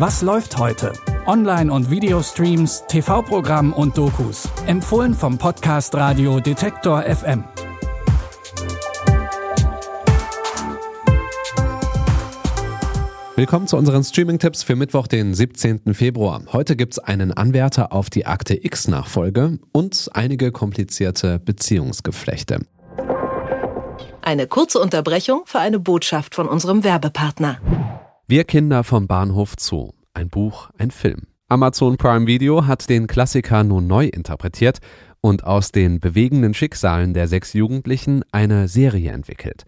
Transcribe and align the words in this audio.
Was 0.00 0.22
läuft 0.22 0.56
heute? 0.56 0.94
Online- 1.26 1.70
und 1.70 1.90
Videostreams, 1.90 2.84
TV-Programm 2.88 3.74
und 3.74 3.98
Dokus. 3.98 4.48
Empfohlen 4.66 5.12
vom 5.12 5.36
Podcast 5.36 5.94
Radio 5.94 6.40
Detektor 6.40 7.02
FM. 7.02 7.44
Willkommen 13.36 13.66
zu 13.66 13.76
unseren 13.76 14.02
Streaming-Tipps 14.02 14.62
für 14.62 14.74
Mittwoch, 14.74 15.06
den 15.06 15.34
17. 15.34 15.92
Februar. 15.92 16.44
Heute 16.50 16.76
gibt's 16.76 16.98
einen 16.98 17.34
Anwärter 17.34 17.92
auf 17.92 18.08
die 18.08 18.24
Akte 18.24 18.54
X-Nachfolge 18.64 19.58
und 19.72 20.08
einige 20.14 20.50
komplizierte 20.50 21.38
Beziehungsgeflechte. 21.38 22.60
Eine 24.22 24.46
kurze 24.46 24.78
Unterbrechung 24.78 25.42
für 25.44 25.58
eine 25.58 25.78
Botschaft 25.78 26.34
von 26.34 26.48
unserem 26.48 26.84
Werbepartner. 26.84 27.60
Wir 28.30 28.44
Kinder 28.44 28.84
vom 28.84 29.08
Bahnhof 29.08 29.54
Zoo. 29.58 29.90
Ein 30.14 30.28
Buch, 30.28 30.70
ein 30.78 30.92
Film. 30.92 31.22
Amazon 31.48 31.96
Prime 31.96 32.28
Video 32.28 32.64
hat 32.68 32.88
den 32.88 33.08
Klassiker 33.08 33.64
nun 33.64 33.88
neu 33.88 34.06
interpretiert 34.06 34.78
und 35.20 35.42
aus 35.42 35.72
den 35.72 35.98
bewegenden 35.98 36.54
Schicksalen 36.54 37.12
der 37.12 37.26
sechs 37.26 37.54
Jugendlichen 37.54 38.22
eine 38.30 38.68
Serie 38.68 39.10
entwickelt. 39.10 39.64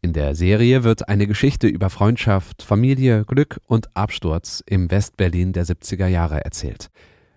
In 0.00 0.14
der 0.14 0.34
Serie 0.34 0.82
wird 0.82 1.10
eine 1.10 1.26
Geschichte 1.26 1.66
über 1.66 1.90
Freundschaft, 1.90 2.62
Familie, 2.62 3.26
Glück 3.26 3.60
und 3.66 3.94
Absturz 3.94 4.64
im 4.64 4.90
Westberlin 4.90 5.52
der 5.52 5.66
70er 5.66 6.06
Jahre 6.06 6.42
erzählt. 6.42 6.88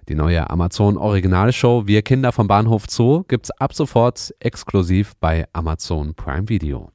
Die 0.08 0.16
neue 0.16 0.50
Amazon 0.50 0.96
Originalshow 0.96 1.88
Wir 1.88 2.04
Kinder 2.04 2.32
vom 2.32 2.48
Bahnhof 2.48 2.86
Zoo 2.88 3.24
gibt's 3.28 3.52
ab 3.52 3.74
sofort 3.74 4.34
exklusiv 4.40 5.12
bei 5.20 5.46
Amazon 5.52 6.14
Prime 6.16 6.48
Video. 6.48 6.90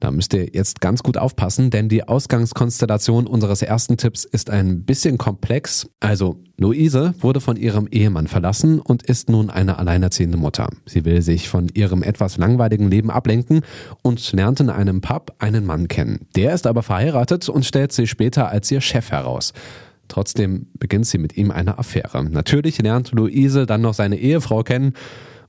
Da 0.00 0.12
müsst 0.12 0.32
ihr 0.32 0.50
jetzt 0.52 0.80
ganz 0.80 1.02
gut 1.02 1.16
aufpassen, 1.16 1.70
denn 1.70 1.88
die 1.88 2.06
Ausgangskonstellation 2.06 3.26
unseres 3.26 3.62
ersten 3.62 3.96
Tipps 3.96 4.24
ist 4.24 4.48
ein 4.48 4.84
bisschen 4.84 5.18
komplex. 5.18 5.90
Also, 5.98 6.40
Luise 6.56 7.14
wurde 7.18 7.40
von 7.40 7.56
ihrem 7.56 7.88
Ehemann 7.88 8.28
verlassen 8.28 8.78
und 8.78 9.02
ist 9.02 9.28
nun 9.28 9.50
eine 9.50 9.78
alleinerziehende 9.78 10.38
Mutter. 10.38 10.68
Sie 10.86 11.04
will 11.04 11.20
sich 11.20 11.48
von 11.48 11.68
ihrem 11.74 12.04
etwas 12.04 12.36
langweiligen 12.36 12.88
Leben 12.88 13.10
ablenken 13.10 13.62
und 14.02 14.32
lernt 14.32 14.60
in 14.60 14.70
einem 14.70 15.00
Pub 15.00 15.34
einen 15.40 15.66
Mann 15.66 15.88
kennen. 15.88 16.28
Der 16.36 16.54
ist 16.54 16.68
aber 16.68 16.84
verheiratet 16.84 17.48
und 17.48 17.66
stellt 17.66 17.92
sich 17.92 18.08
später 18.08 18.48
als 18.48 18.70
ihr 18.70 18.80
Chef 18.80 19.10
heraus. 19.10 19.52
Trotzdem 20.06 20.68
beginnt 20.78 21.06
sie 21.06 21.18
mit 21.18 21.36
ihm 21.36 21.50
eine 21.50 21.76
Affäre. 21.76 22.24
Natürlich 22.24 22.78
lernt 22.78 23.10
Luise 23.12 23.66
dann 23.66 23.80
noch 23.80 23.94
seine 23.94 24.16
Ehefrau 24.16 24.62
kennen 24.62 24.94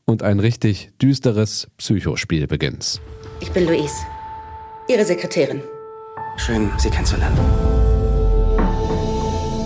und 0.06 0.24
ein 0.24 0.40
richtig 0.40 0.92
düsteres 1.00 1.68
Psychospiel 1.78 2.48
beginnt. 2.48 3.00
Ich 3.42 3.52
bin 3.52 3.68
Luise. 3.68 3.94
Ihre 4.90 5.06
Sekretärin. 5.06 5.62
Schön, 6.38 6.72
Sie 6.80 6.90
kennenzulernen. 6.90 7.38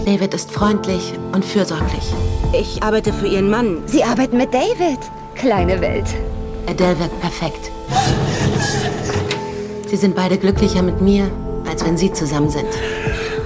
David 0.06 0.34
ist 0.34 0.52
freundlich 0.52 1.14
und 1.32 1.46
fürsorglich. 1.46 2.04
Ich 2.52 2.84
arbeite 2.84 3.14
für 3.14 3.28
Ihren 3.28 3.50
Mann. 3.50 3.82
Sie 3.86 4.04
arbeiten 4.04 4.36
mit 4.36 4.54
David. 4.54 5.00
Kleine 5.36 5.80
Welt. 5.80 6.08
Adele 6.68 7.00
wirkt 7.00 7.22
perfekt. 7.22 7.72
Sie 9.88 9.96
sind 9.96 10.14
beide 10.14 10.38
glücklicher 10.38 10.82
mit 10.82 11.00
mir, 11.00 11.32
als 11.70 11.86
wenn 11.86 11.98
Sie 11.98 12.12
zusammen 12.12 12.50
sind. 12.50 12.68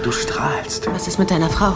Du 0.01 0.11
strahlst. 0.11 0.87
Was 0.87 1.07
ist 1.07 1.19
mit 1.19 1.29
deiner 1.29 1.49
Frau? 1.49 1.73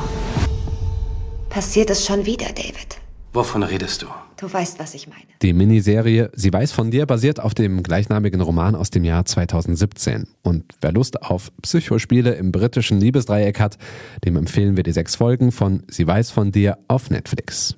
Passiert 1.49 1.91
es 1.91 2.08
schon 2.08 2.25
wieder, 2.25 2.47
David? 2.47 2.97
Wovon 3.33 3.61
redest 3.61 4.02
du? 4.02 4.08
Du 4.42 4.52
weißt, 4.52 4.80
was 4.80 4.95
ich 4.95 5.08
meine. 5.08 5.22
Die 5.44 5.53
Miniserie 5.53 6.31
Sie 6.34 6.52
weiß 6.52 6.72
von 6.72 6.89
dir 6.89 7.06
basiert 7.06 7.39
auf 7.39 7.53
dem 7.53 7.84
gleichnamigen 7.84 8.42
Roman 8.42 8.73
aus 8.73 8.89
dem 8.89 9.03
Jahr 9.03 9.23
2017. 9.23 10.28
Und 10.42 10.66
wer 10.81 10.92
Lust 10.92 11.22
auf 11.22 11.52
Psychospiele 11.61 12.33
im 12.33 12.52
britischen 12.52 13.00
Liebesdreieck 13.00 13.59
hat, 13.59 13.78
dem 14.25 14.36
empfehlen 14.38 14.78
wir 14.78 14.83
die 14.83 14.94
sechs 14.94 15.16
Folgen 15.16 15.52
von 15.52 15.83
Sie 15.89 16.08
weiß 16.08 16.31
von 16.31 16.52
dir 16.52 16.80
auf 16.88 17.11
Netflix. 17.11 17.76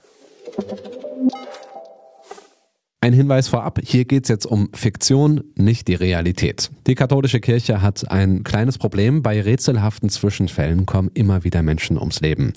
Ein 3.02 3.12
Hinweis 3.12 3.50
vorab, 3.50 3.82
hier 3.84 4.06
geht's 4.06 4.30
jetzt 4.30 4.46
um 4.46 4.70
Fiktion, 4.74 5.44
nicht 5.56 5.90
die 5.90 5.96
Realität. 5.96 6.72
Die 6.88 6.96
katholische 6.96 7.42
Kirche 7.42 7.82
hat 7.82 8.10
ein 8.10 8.46
kleines 8.46 8.78
Problem, 8.78 9.22
bei 9.22 9.42
rätselhaften 9.42 10.08
Zwischenfällen 10.08 10.86
kommen 10.86 11.12
immer 11.14 11.44
wieder 11.44 11.64
Menschen 11.64 11.98
ums 11.98 12.22
Leben. 12.22 12.54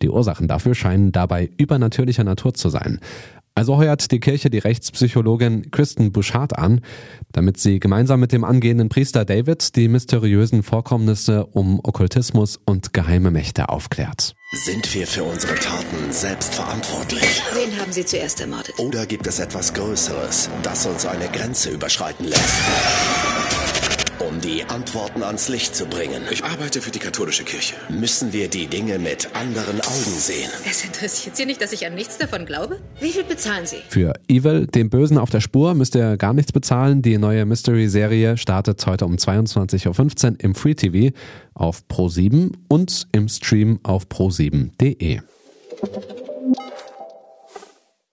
Die 0.00 0.08
Ursachen 0.08 0.46
dafür 0.46 0.76
scheinen 0.76 1.10
dabei 1.10 1.50
übernatürlicher 1.56 2.22
Natur 2.22 2.54
zu 2.54 2.68
sein. 2.68 3.00
Also 3.58 3.76
heuert 3.76 4.12
die 4.12 4.20
Kirche 4.20 4.50
die 4.50 4.58
Rechtspsychologin 4.58 5.72
Kristen 5.72 6.12
Bouchard 6.12 6.56
an, 6.56 6.80
damit 7.32 7.58
sie 7.58 7.80
gemeinsam 7.80 8.20
mit 8.20 8.30
dem 8.30 8.44
angehenden 8.44 8.88
Priester 8.88 9.24
David 9.24 9.74
die 9.74 9.88
mysteriösen 9.88 10.62
Vorkommnisse 10.62 11.44
um 11.44 11.80
Okkultismus 11.82 12.60
und 12.64 12.92
geheime 12.92 13.32
Mächte 13.32 13.68
aufklärt. 13.68 14.36
Sind 14.52 14.94
wir 14.94 15.08
für 15.08 15.24
unsere 15.24 15.56
Taten 15.56 16.12
selbst 16.12 16.54
verantwortlich? 16.54 17.42
Wen 17.52 17.80
haben 17.80 17.90
Sie 17.90 18.04
zuerst 18.04 18.40
ermordet? 18.40 18.78
Oder 18.78 19.06
gibt 19.06 19.26
es 19.26 19.40
etwas 19.40 19.74
Größeres, 19.74 20.50
das 20.62 20.86
uns 20.86 21.04
eine 21.04 21.26
Grenze 21.26 21.70
überschreiten 21.70 22.26
lässt? 22.26 23.67
Um 24.20 24.40
die 24.40 24.64
Antworten 24.64 25.22
ans 25.22 25.48
Licht 25.48 25.76
zu 25.76 25.86
bringen, 25.86 26.22
Ich 26.30 26.42
arbeite 26.44 26.80
für 26.80 26.90
die 26.90 26.98
katholische 26.98 27.44
Kirche. 27.44 27.74
müssen 27.88 28.32
wir 28.32 28.48
die 28.48 28.66
Dinge 28.66 28.98
mit 28.98 29.28
anderen 29.34 29.80
Augen 29.80 30.18
sehen. 30.18 30.50
Es 30.68 30.84
interessiert 30.84 31.36
Sie 31.36 31.46
nicht, 31.46 31.62
dass 31.62 31.72
ich 31.72 31.86
an 31.86 31.94
nichts 31.94 32.18
davon 32.18 32.44
glaube? 32.44 32.78
Wie 33.00 33.10
viel 33.10 33.22
bezahlen 33.24 33.66
Sie? 33.66 33.76
Für 33.88 34.14
Evil, 34.28 34.66
dem 34.66 34.90
Bösen 34.90 35.18
auf 35.18 35.30
der 35.30 35.40
Spur, 35.40 35.74
müsst 35.74 35.94
ihr 35.94 36.16
gar 36.16 36.32
nichts 36.32 36.50
bezahlen. 36.52 37.00
Die 37.00 37.16
neue 37.16 37.44
Mystery-Serie 37.46 38.36
startet 38.36 38.84
heute 38.86 39.04
um 39.06 39.14
22.15 39.14 40.30
Uhr 40.32 40.36
im 40.40 40.54
Free 40.56 40.74
TV 40.74 41.16
auf 41.54 41.82
Pro7 41.88 42.52
und 42.68 43.06
im 43.12 43.28
Stream 43.28 43.78
auf 43.84 44.06
pro7.de. 44.06 45.20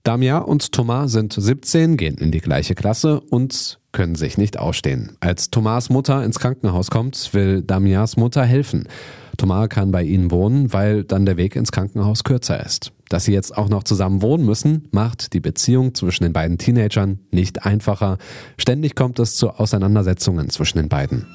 Damia 0.06 0.38
und 0.38 0.72
Thomas 0.72 1.14
sind 1.14 1.34
17, 1.34 1.98
gehen 1.98 2.20
in 2.20 2.30
die 2.30 2.40
gleiche 2.40 2.76
Klasse 2.76 3.22
und 3.22 3.80
können 3.92 4.14
sich 4.14 4.38
nicht 4.38 4.60
ausstehen. 4.60 5.18
Als 5.20 5.50
Thomas 5.50 5.90
Mutter 5.90 6.24
ins 6.24 6.38
Krankenhaus 6.38 6.92
kommt, 6.92 7.34
will 7.34 7.64
Damias 7.64 8.16
Mutter 8.16 8.44
helfen. 8.44 8.88
Thomas 9.36 9.68
kann 9.70 9.92
bei 9.92 10.04
ihnen 10.04 10.30
wohnen, 10.30 10.72
weil 10.74 11.06
dann 11.06 11.26
der 11.26 11.38
Weg 11.38 11.56
ins 11.56 11.72
Krankenhaus 11.72 12.24
kürzer 12.24 12.64
ist. 12.64 12.92
Dass 13.10 13.26
sie 13.26 13.34
jetzt 13.34 13.58
auch 13.58 13.68
noch 13.68 13.82
zusammen 13.82 14.22
wohnen 14.22 14.46
müssen, 14.46 14.88
macht 14.92 15.34
die 15.34 15.40
Beziehung 15.40 15.96
zwischen 15.96 16.24
den 16.24 16.34
beiden 16.34 16.60
Teenagern 16.60 17.18
nicht 17.32 17.66
einfacher. 17.66 18.20
Ständig 18.60 18.94
kommt 18.94 19.18
es 19.18 19.36
zu 19.36 19.50
Auseinandersetzungen 19.50 20.52
zwischen 20.52 20.78
den 20.78 20.88
beiden. 20.88 21.26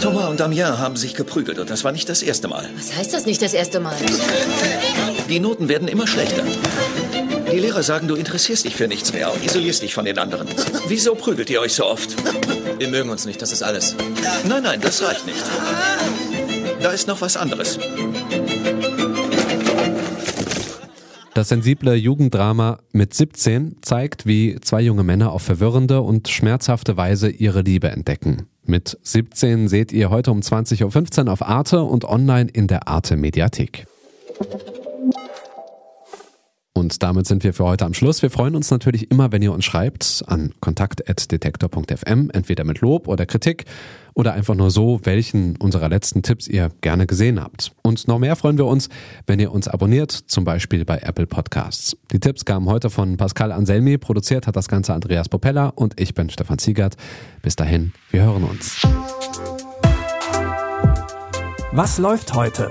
Thomas 0.00 0.30
und 0.30 0.38
Damien 0.38 0.78
haben 0.78 0.94
sich 0.94 1.14
geprügelt 1.14 1.58
und 1.58 1.68
das 1.68 1.82
war 1.82 1.90
nicht 1.90 2.08
das 2.08 2.22
erste 2.22 2.46
Mal. 2.46 2.64
Was 2.76 2.96
heißt 2.96 3.12
das 3.12 3.26
nicht 3.26 3.42
das 3.42 3.54
erste 3.54 3.80
Mal? 3.80 3.96
Die 5.28 5.40
Noten 5.40 5.68
werden 5.68 5.88
immer 5.88 6.06
schlechter. 6.06 6.44
Die 7.52 7.58
Lehrer 7.58 7.82
sagen, 7.82 8.06
du 8.06 8.14
interessierst 8.14 8.64
dich 8.64 8.76
für 8.76 8.86
nichts 8.86 9.12
mehr 9.12 9.32
und 9.32 9.44
isolierst 9.44 9.82
dich 9.82 9.92
von 9.92 10.04
den 10.04 10.18
anderen. 10.18 10.46
Wieso 10.88 11.14
prügelt 11.14 11.50
ihr 11.50 11.60
euch 11.60 11.74
so 11.74 11.86
oft? 11.86 12.14
Wir 12.78 12.88
mögen 12.88 13.10
uns 13.10 13.26
nicht, 13.26 13.42
das 13.42 13.50
ist 13.50 13.62
alles. 13.62 13.96
Nein, 14.46 14.62
nein, 14.62 14.80
das 14.80 15.02
reicht 15.02 15.26
nicht. 15.26 15.42
Da 16.80 16.90
ist 16.90 17.08
noch 17.08 17.20
was 17.20 17.36
anderes. 17.36 17.78
Das 21.34 21.48
sensible 21.48 21.94
Jugenddrama 21.94 22.78
mit 22.92 23.14
17 23.14 23.76
zeigt, 23.82 24.26
wie 24.26 24.58
zwei 24.60 24.80
junge 24.80 25.04
Männer 25.04 25.32
auf 25.32 25.42
verwirrende 25.42 26.02
und 26.02 26.28
schmerzhafte 26.28 26.96
Weise 26.96 27.30
ihre 27.30 27.62
Liebe 27.62 27.88
entdecken. 27.88 28.46
Mit 28.64 28.98
17 29.02 29.68
seht 29.68 29.92
ihr 29.92 30.10
heute 30.10 30.30
um 30.30 30.40
20.15 30.40 31.26
Uhr 31.26 31.32
auf 31.32 31.42
Arte 31.42 31.82
und 31.82 32.04
online 32.04 32.50
in 32.52 32.66
der 32.66 32.88
Arte 32.88 33.16
Mediathek. 33.16 33.86
Und 36.80 37.02
damit 37.02 37.26
sind 37.26 37.44
wir 37.44 37.52
für 37.52 37.64
heute 37.64 37.84
am 37.84 37.92
Schluss. 37.92 38.22
Wir 38.22 38.30
freuen 38.30 38.56
uns 38.56 38.70
natürlich 38.70 39.10
immer, 39.10 39.30
wenn 39.32 39.42
ihr 39.42 39.52
uns 39.52 39.66
schreibt 39.66 40.24
an 40.26 40.54
kontakt.detektor.fm, 40.60 42.30
entweder 42.32 42.64
mit 42.64 42.80
Lob 42.80 43.06
oder 43.06 43.26
Kritik 43.26 43.66
oder 44.14 44.32
einfach 44.32 44.54
nur 44.54 44.70
so, 44.70 44.98
welchen 45.04 45.56
unserer 45.58 45.90
letzten 45.90 46.22
Tipps 46.22 46.48
ihr 46.48 46.70
gerne 46.80 47.06
gesehen 47.06 47.38
habt. 47.38 47.72
Und 47.82 48.08
noch 48.08 48.18
mehr 48.18 48.34
freuen 48.34 48.56
wir 48.56 48.64
uns, 48.64 48.88
wenn 49.26 49.38
ihr 49.40 49.52
uns 49.52 49.68
abonniert, 49.68 50.10
zum 50.10 50.44
Beispiel 50.44 50.86
bei 50.86 50.98
Apple 50.98 51.26
Podcasts. 51.26 51.98
Die 52.12 52.18
Tipps 52.18 52.46
kamen 52.46 52.66
heute 52.66 52.88
von 52.88 53.18
Pascal 53.18 53.52
Anselmi, 53.52 53.98
produziert 53.98 54.46
hat 54.46 54.56
das 54.56 54.68
Ganze 54.68 54.94
Andreas 54.94 55.28
Popella 55.28 55.66
und 55.68 56.00
ich 56.00 56.14
bin 56.14 56.30
Stefan 56.30 56.58
Ziegert. 56.58 56.96
Bis 57.42 57.56
dahin, 57.56 57.92
wir 58.10 58.22
hören 58.22 58.44
uns. 58.44 58.86
Was 61.72 61.98
läuft 61.98 62.34
heute? 62.34 62.70